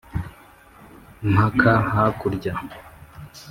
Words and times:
Mpaka 1.31 1.71
hakurya 1.91 2.53